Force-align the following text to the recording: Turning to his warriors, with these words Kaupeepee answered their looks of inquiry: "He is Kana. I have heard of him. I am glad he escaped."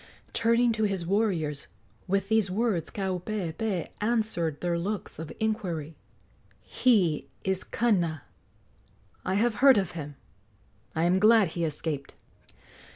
Turning 0.33 0.71
to 0.71 0.85
his 0.85 1.05
warriors, 1.05 1.67
with 2.07 2.27
these 2.27 2.49
words 2.49 2.89
Kaupeepee 2.89 3.89
answered 4.01 4.59
their 4.59 4.75
looks 4.79 5.19
of 5.19 5.31
inquiry: 5.39 5.95
"He 6.59 7.27
is 7.43 7.63
Kana. 7.63 8.23
I 9.23 9.35
have 9.35 9.53
heard 9.61 9.77
of 9.77 9.91
him. 9.91 10.15
I 10.95 11.03
am 11.03 11.19
glad 11.19 11.49
he 11.49 11.63
escaped." 11.65 12.15